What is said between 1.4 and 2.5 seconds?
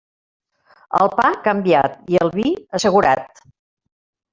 canviat i el vi